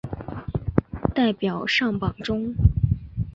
[1.13, 2.55] 代表上榜中